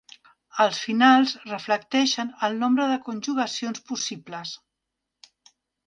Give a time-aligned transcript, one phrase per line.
[0.63, 4.59] Els finals reflecteixen el nombre de conjugacions possibles.